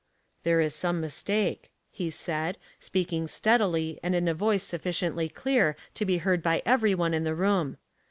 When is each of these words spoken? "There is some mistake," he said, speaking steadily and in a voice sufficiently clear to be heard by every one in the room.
"There 0.45 0.61
is 0.61 0.73
some 0.73 0.99
mistake," 0.99 1.69
he 1.91 2.09
said, 2.09 2.57
speaking 2.79 3.27
steadily 3.27 3.99
and 4.01 4.15
in 4.15 4.27
a 4.27 4.33
voice 4.33 4.63
sufficiently 4.63 5.29
clear 5.29 5.75
to 5.93 6.05
be 6.05 6.17
heard 6.17 6.41
by 6.41 6.63
every 6.65 6.95
one 6.95 7.13
in 7.13 7.23
the 7.23 7.35
room. 7.35 7.77